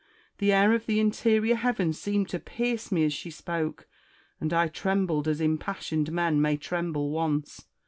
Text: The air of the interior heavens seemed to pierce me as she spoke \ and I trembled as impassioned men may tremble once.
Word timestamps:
The 0.39 0.51
air 0.51 0.73
of 0.73 0.87
the 0.87 0.99
interior 0.99 1.53
heavens 1.53 1.99
seemed 2.01 2.27
to 2.29 2.39
pierce 2.39 2.91
me 2.91 3.03
as 3.05 3.13
she 3.13 3.29
spoke 3.29 3.87
\ 4.13 4.41
and 4.41 4.51
I 4.51 4.67
trembled 4.67 5.27
as 5.27 5.39
impassioned 5.39 6.11
men 6.11 6.41
may 6.41 6.57
tremble 6.57 7.11
once. 7.11 7.67